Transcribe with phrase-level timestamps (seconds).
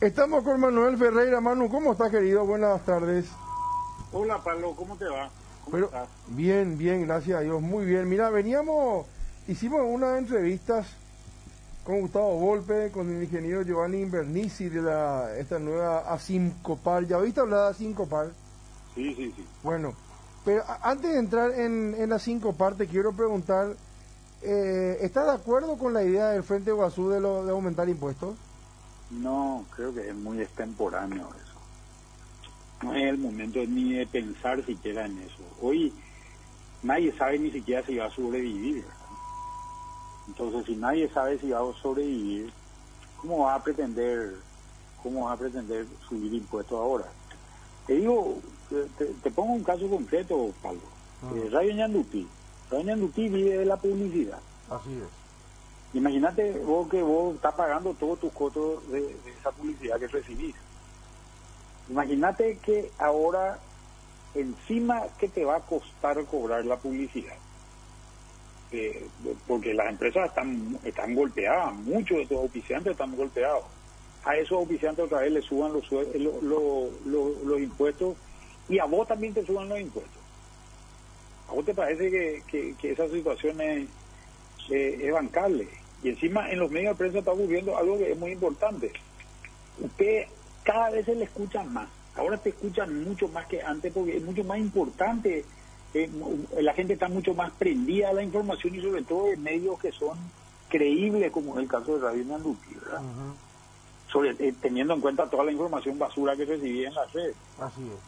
[0.00, 1.42] Estamos con Manuel Ferreira.
[1.42, 2.46] Manu, ¿cómo estás, querido?
[2.46, 3.26] Buenas tardes.
[4.12, 5.28] Hola, Pablo, ¿cómo te va?
[5.62, 6.08] ¿Cómo Pero, estás?
[6.28, 8.08] Bien, bien, gracias a Dios, muy bien.
[8.08, 9.06] Mira, veníamos,
[9.46, 10.86] hicimos unas entrevistas
[11.84, 17.04] con Gustavo Volpe, con el ingeniero Giovanni Invernici de la, esta nueva Asincopar.
[17.04, 18.30] ¿Ya viste hablar de Asincopar?
[18.94, 19.46] Sí, sí, sí.
[19.62, 19.92] Bueno,
[20.46, 23.76] pero antes de entrar en, en Asincopar, te quiero preguntar,
[24.40, 28.34] eh, ¿estás de acuerdo con la idea del Frente Guazú de, lo, de aumentar impuestos?
[29.10, 31.60] No, creo que es muy extemporáneo eso.
[32.82, 35.42] No es el momento ni de pensar siquiera en eso.
[35.60, 35.92] Hoy
[36.82, 38.76] nadie sabe ni siquiera si va a sobrevivir.
[38.76, 38.94] ¿verdad?
[40.28, 42.50] Entonces, si nadie sabe si va a sobrevivir,
[43.20, 44.36] ¿cómo va a pretender,
[45.02, 47.06] cómo va a pretender subir impuestos ahora?
[47.86, 48.38] Te digo,
[48.96, 50.80] te, te- pongo un caso concreto, Pablo.
[51.34, 52.26] Eh, Radio Ñandutí.
[52.70, 54.38] Radio Ñandutí vive de la publicidad.
[54.70, 55.19] Así es.
[55.92, 60.56] Imagínate vos que vos estás pagando todos tus costos de, esa publicidad que recibís.
[61.88, 63.60] Imagínate que ahora
[64.34, 67.36] encima que te va a costar cobrar la publicidad.
[68.70, 69.10] Eh,
[69.48, 73.64] porque las empresas están, están golpeadas, muchos de estos auspiciantes están golpeados.
[74.22, 78.18] A esos auspiciantes otra vez le suban los, sue- lo- lo- lo- los impuestos
[78.68, 80.22] y a vos también te suban los impuestos.
[81.48, 85.79] ¿A vos te parece que, que- que esa situación es bancable.
[86.02, 88.92] Y encima en los medios de prensa está ocurriendo algo que es muy importante.
[89.80, 90.26] Usted
[90.64, 91.88] cada vez se le escucha más.
[92.16, 95.44] Ahora te escuchan mucho más que antes porque es mucho más importante.
[95.92, 99.42] eh, mu- la gente está mucho más prendida a la información y sobre todo en
[99.42, 100.16] medios que son
[100.68, 103.00] creíbles como es el caso de Radio Nanduki, ¿verdad?
[104.12, 107.34] Sobre, eh, teniendo en cuenta toda la información basura que recibía en las redes.
[107.58, 107.98] Así es.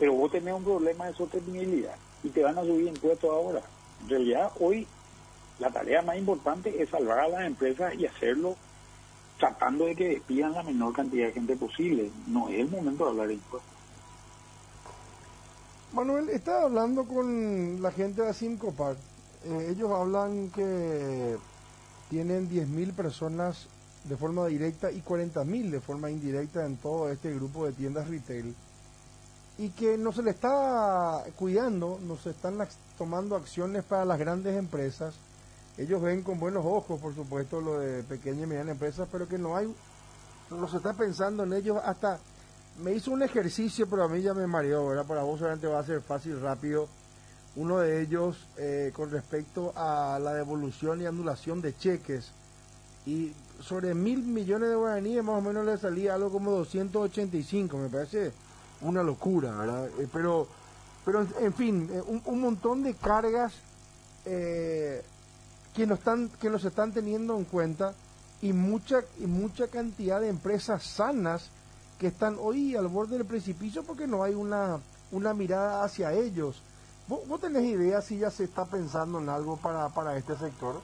[0.00, 3.62] Pero vos tenés un problema de sostenibilidad y te van a subir impuestos ahora.
[4.02, 4.88] En realidad, hoy
[5.58, 8.56] la tarea más importante es salvar a las empresas y hacerlo
[9.38, 12.10] tratando de que despidan la menor cantidad de gente posible.
[12.26, 13.72] No es el momento de hablar de impuestos.
[15.92, 18.96] Manuel, estaba hablando con la gente de Asincopar.
[19.44, 21.36] Eh, ellos hablan que
[22.10, 23.68] tienen 10.000 personas
[24.04, 28.54] de forma directa y 40.000 de forma indirecta en todo este grupo de tiendas retail.
[29.56, 32.58] Y que no se le está cuidando, no se están
[32.96, 35.14] tomando acciones para las grandes empresas.
[35.78, 39.38] Ellos ven con buenos ojos, por supuesto, lo de pequeñas y medianas empresas, pero que
[39.38, 39.72] no hay,
[40.50, 42.18] no se está pensando en ellos hasta
[42.82, 45.06] me hizo un ejercicio, pero a mí ya me mareó, ¿verdad?
[45.06, 46.88] Para vos solamente va a ser fácil, rápido.
[47.56, 52.30] Uno de ellos eh, con respecto a la devolución y anulación de cheques.
[53.06, 57.88] Y sobre mil millones de guaraníes más o menos le salía algo como 285, me
[57.88, 58.32] parece
[58.80, 59.88] una locura, ¿verdad?
[59.98, 60.46] Eh, pero,
[61.04, 63.54] pero en fin, eh, un, un montón de cargas
[64.24, 65.02] eh,
[65.78, 67.94] que no están que nos están teniendo en cuenta
[68.42, 71.50] y mucha y mucha cantidad de empresas sanas
[72.00, 74.80] que están hoy al borde del precipicio porque no hay una
[75.12, 76.60] una mirada hacia ellos.
[77.06, 80.82] ¿Vos, vos tenés idea si ya se está pensando en algo para, para este sector?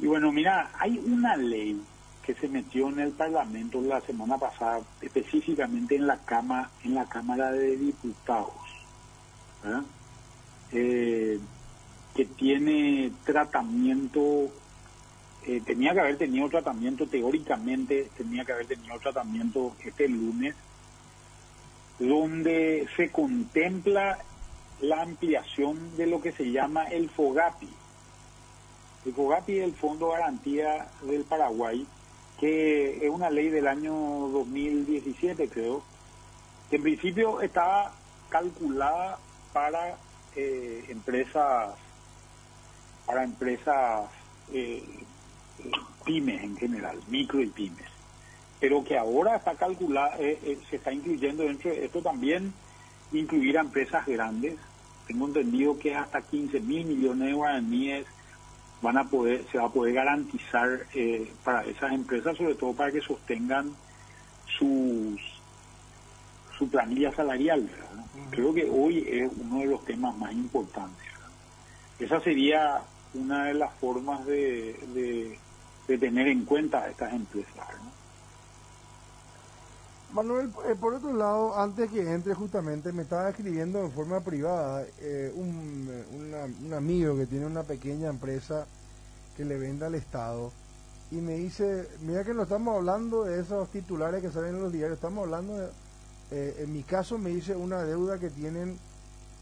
[0.00, 1.80] Y bueno, mira, hay una ley
[2.24, 7.04] que se metió en el Parlamento la semana pasada, específicamente en la cama, en la
[7.04, 8.50] Cámara de Diputados,
[9.62, 9.84] ¿verdad?
[10.72, 11.38] Eh,
[12.16, 14.48] que tiene tratamiento,
[15.46, 20.54] eh, tenía que haber tenido tratamiento teóricamente, tenía que haber tenido tratamiento este lunes,
[21.98, 24.18] donde se contempla
[24.80, 27.68] la ampliación de lo que se llama el FOGAPI.
[29.04, 31.86] El FOGAPI es el Fondo Garantía del Paraguay,
[32.40, 35.82] que es una ley del año 2017, creo,
[36.70, 37.92] que en principio estaba
[38.30, 39.18] calculada
[39.52, 39.96] para
[40.34, 41.76] eh, empresas,
[43.06, 44.10] para empresas
[44.52, 44.82] eh,
[45.58, 45.70] eh,
[46.04, 47.88] pymes en general, micro y pymes,
[48.60, 52.52] pero que ahora está calculada, eh, eh, se está incluyendo dentro de esto también
[53.12, 54.56] incluir a empresas grandes.
[55.06, 58.06] Tengo entendido que hasta 15 mil millones de guaraníes
[58.82, 62.92] van a poder, se va a poder garantizar eh, para esas empresas, sobre todo para
[62.92, 63.72] que sostengan
[64.58, 65.20] sus
[66.58, 67.62] su planilla salarial.
[67.62, 68.04] ¿verdad?
[68.30, 71.04] Creo que hoy es uno de los temas más importantes.
[71.12, 71.30] ¿verdad?
[71.98, 72.80] Esa sería
[73.14, 75.38] una de las formas de,
[75.86, 77.52] de, tener en cuenta a estas empresas.
[80.12, 84.84] Manuel, eh, por otro lado, antes que entre justamente, me estaba escribiendo en forma privada
[85.00, 88.66] eh, un, una- un amigo que tiene una pequeña empresa
[89.36, 90.52] que le vende al Estado
[91.10, 94.72] y me dice, mira que no estamos hablando de esos titulares que salen en los
[94.72, 95.68] diarios, estamos hablando de,
[96.30, 98.78] eh, en mi caso me dice una deuda que tienen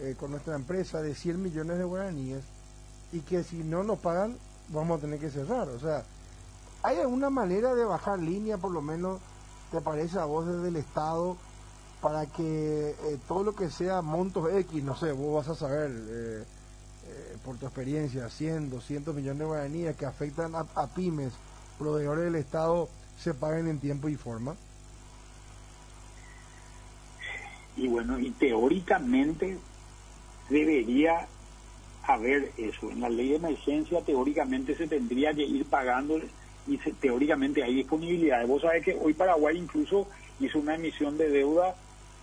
[0.00, 2.42] eh, con nuestra empresa de 100 millones de guaraníes
[3.16, 4.36] y que si no nos pagan
[4.68, 5.68] vamos a tener que cerrar.
[5.68, 6.04] O sea,
[6.86, 9.20] ¿Hay alguna manera de bajar línea, por lo menos,
[9.72, 11.36] te parece a vos desde el Estado,
[12.00, 15.90] para que eh, todo lo que sea montos X, no sé, vos vas a saber,
[15.90, 16.44] eh,
[17.08, 21.32] eh, por tu experiencia, 100, 200 millones de guaraníes que afectan a, a pymes,
[21.76, 24.54] proveedores del Estado, se paguen en tiempo y forma?
[27.76, 29.58] Y bueno, y teóricamente
[30.48, 31.26] debería
[32.06, 32.90] haber eso.
[32.90, 36.20] En la ley de emergencia teóricamente se tendría que ir pagando
[36.66, 38.46] y teóricamente hay disponibilidad.
[38.46, 40.08] Vos sabés que hoy Paraguay incluso
[40.40, 41.74] hizo una emisión de deuda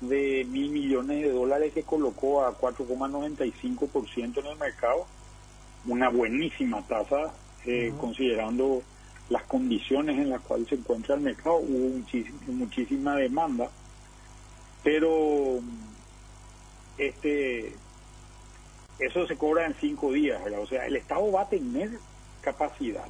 [0.01, 5.05] de mil millones de dólares que colocó a 4,95% en el mercado,
[5.85, 7.33] una buenísima tasa
[7.65, 8.81] eh, considerando
[9.29, 12.03] las condiciones en las cuales se encuentra el mercado, hubo
[12.47, 13.69] muchísima demanda,
[14.83, 15.59] pero
[16.97, 17.73] este
[18.99, 21.91] eso se cobra en cinco días, O sea, el Estado va a tener
[22.41, 23.05] capacidad,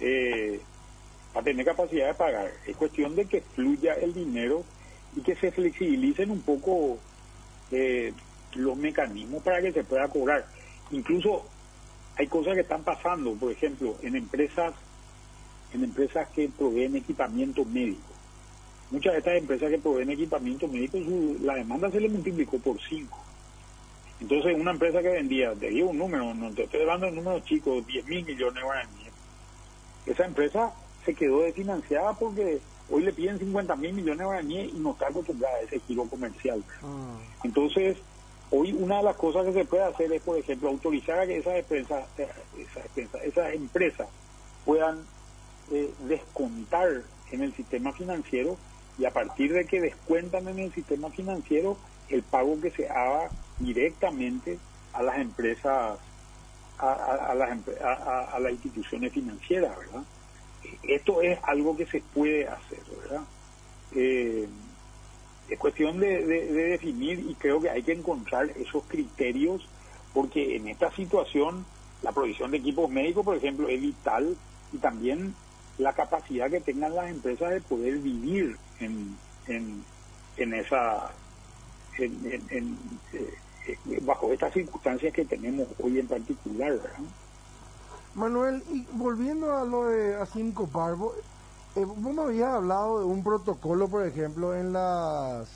[0.00, 0.60] eh,
[1.34, 2.50] va a tener capacidad de pagar.
[2.66, 4.64] Es cuestión de que fluya el dinero
[5.14, 6.98] y que se flexibilicen un poco
[7.70, 8.12] eh,
[8.54, 10.46] los mecanismos para que se pueda cobrar.
[10.90, 11.44] Incluso
[12.16, 14.74] hay cosas que están pasando, por ejemplo, en empresas,
[15.72, 18.12] en empresas que proveen equipamiento médico.
[18.90, 20.98] Muchas de estas empresas que proveen equipamiento médico,
[21.42, 23.21] la demanda se le multiplicó por cinco
[24.22, 27.44] entonces, una empresa que vendía, te digo un número, no te estoy hablando de números
[27.44, 29.12] chicos, 10 mil millones de guaraníes,
[30.06, 30.72] esa empresa
[31.04, 35.08] se quedó desfinanciada porque hoy le piden 50 mil millones de guaraníes y no está
[35.08, 36.62] acostumbrada a ese giro comercial.
[36.84, 37.18] Ah.
[37.42, 37.98] Entonces,
[38.50, 41.38] hoy una de las cosas que se puede hacer es, por ejemplo, autorizar a que
[41.38, 42.04] esas empresas,
[43.24, 44.08] esas empresas
[44.64, 45.00] puedan
[45.72, 47.02] eh, descontar
[47.32, 48.56] en el sistema financiero
[48.98, 51.76] y a partir de que descuentan en el sistema financiero,
[52.08, 54.58] el pago que se haga directamente
[54.92, 55.98] a las empresas,
[56.78, 60.02] a, las, a, las instituciones financieras, ¿verdad?
[60.82, 63.22] Esto es algo que se puede hacer, ¿verdad?
[63.94, 64.48] Eh,
[65.48, 69.66] es cuestión de, definir y creo que hay que encontrar esos criterios
[70.14, 71.64] porque en esta situación
[72.02, 74.36] la provisión de equipos médicos, por ejemplo, es vital
[74.72, 75.34] y también
[75.78, 79.84] la capacidad que tengan las empresas de poder vivir en,
[80.36, 81.10] en, esa
[81.98, 82.76] en,
[83.12, 86.78] eh, bajo estas circunstancias que tenemos hoy en particular.
[88.14, 91.14] Manuel, y volviendo a lo de Asinco Parvo,
[91.76, 95.48] eh, vos me habías hablado de un protocolo, por ejemplo, en las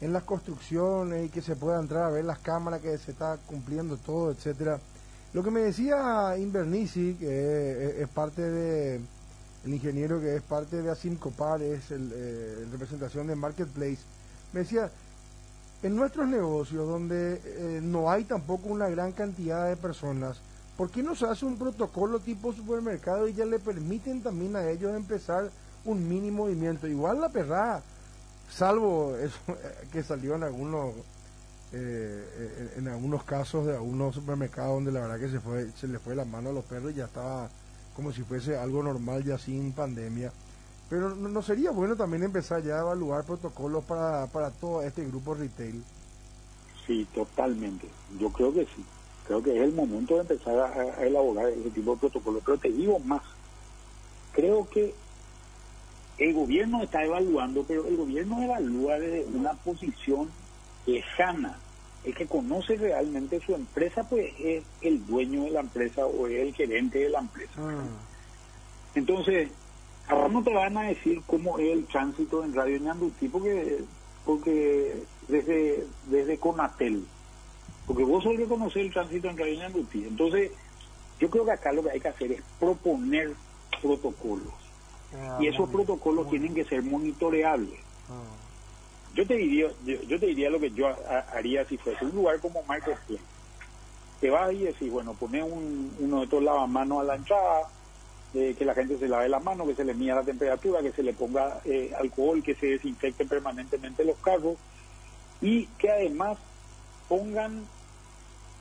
[0.00, 3.38] en las construcciones y que se pueda entrar a ver las cámaras que se está
[3.46, 4.78] cumpliendo todo, etcétera.
[5.32, 9.00] Lo que me decía Invernici, que es, parte de
[9.64, 13.98] el ingeniero que es parte de Asincopar, es el, eh, representación de Marketplace,
[14.52, 14.90] me decía,
[15.82, 20.38] en nuestros negocios, donde eh, no hay tampoco una gran cantidad de personas,
[20.76, 24.68] ¿por qué no se hace un protocolo tipo supermercado y ya le permiten también a
[24.68, 25.50] ellos empezar
[25.84, 26.86] un mini movimiento?
[26.86, 27.82] Igual la perra,
[28.50, 29.38] salvo eso
[29.92, 30.94] que salió en algunos
[31.72, 35.98] eh, en, algunos casos de algunos supermercados donde la verdad que se fue se le
[35.98, 37.48] fue la mano a los perros y ya estaba
[37.94, 40.32] como si fuese algo normal ya sin pandemia
[40.88, 45.34] pero no, sería bueno también empezar ya a evaluar protocolos para, para todo este grupo
[45.34, 45.82] retail.
[46.86, 47.88] Sí, totalmente.
[48.18, 48.84] Yo creo que sí.
[49.26, 52.42] Creo que es el momento de empezar a, elaborar ese tipo de protocolos.
[52.44, 53.22] Pero te digo más.
[54.32, 54.94] Creo que
[56.18, 60.28] el gobierno está evaluando, pero el gobierno evalúa desde una posición
[60.86, 61.58] lejana.
[62.04, 66.40] El que conoce realmente su empresa, pues es el dueño de la empresa o es
[66.40, 67.54] el gerente de la empresa.
[67.58, 67.84] Ah.
[68.94, 69.48] Entonces,
[70.08, 73.82] Ahora no te van a decir cómo es el tránsito en Radio Ñandutí, porque,
[74.24, 77.06] porque desde, desde Conatel,
[77.86, 80.04] porque vos que conoces el tránsito en Radio Ñandutí.
[80.04, 80.50] Entonces,
[81.18, 83.32] yo creo que acá lo que hay que hacer es proponer
[83.80, 84.52] protocolos.
[85.14, 87.80] Ah, y esos protocolos tienen que ser monitoreables.
[88.10, 88.43] Ah.
[89.14, 90.88] Yo te diría yo, te diría lo que yo
[91.32, 93.22] haría si fuese un lugar como Marketplace.
[94.20, 97.68] Te vas y decís, bueno, pone un, uno de estos lavamanos a la entrada,
[98.32, 101.04] que la gente se lave las manos, que se le mida la temperatura, que se
[101.04, 104.56] le ponga eh, alcohol, que se desinfecten permanentemente los carros
[105.40, 106.38] y que además
[107.08, 107.64] pongan,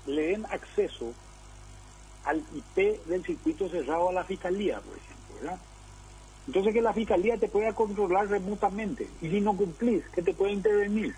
[0.06, 1.14] le den acceso
[2.26, 5.60] al IP del circuito cerrado a la fiscalía, por ejemplo, ¿verdad?
[6.48, 10.52] Entonces que la fiscalía te pueda controlar remotamente y si no cumplís, que te pueda
[10.52, 11.16] intervenir.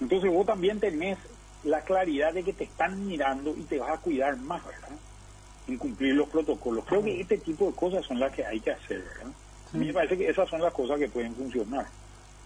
[0.00, 1.18] Entonces vos también tenés
[1.64, 4.96] la claridad de que te están mirando y te vas a cuidar más, ¿verdad?
[5.68, 6.84] incumplir los protocolos.
[6.86, 9.32] Creo que este tipo de cosas son las que hay que hacer, ¿verdad?
[9.74, 11.86] A mí me parece que esas son las cosas que pueden funcionar.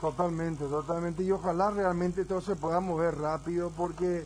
[0.01, 1.23] Totalmente, totalmente.
[1.23, 4.25] Y ojalá realmente todo se pueda mover rápido porque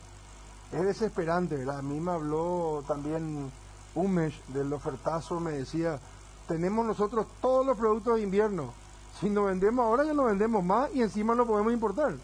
[0.71, 1.79] es desesperante, ¿verdad?
[1.79, 3.51] A mí me habló también
[3.93, 5.99] Umesh del ofertazo me decía,
[6.47, 8.73] tenemos nosotros todos los productos de invierno.
[9.19, 12.15] Si no vendemos ahora ya no vendemos más y encima no podemos importar.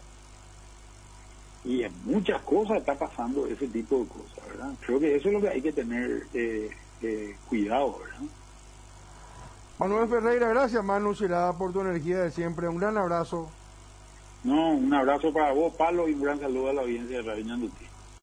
[1.64, 4.74] Y en muchas cosas está pasando ese tipo de cosas, ¿verdad?
[4.84, 6.70] Creo que eso es lo que hay que tener eh,
[7.02, 8.28] eh, cuidado, ¿verdad?
[9.78, 12.68] Manuel Ferreira, gracias Manu Cirada por tu energía de siempre.
[12.68, 13.48] Un gran abrazo.
[14.44, 17.44] No, un abrazo para vos, Palo, y un gran saludo a la audiencia de Radio.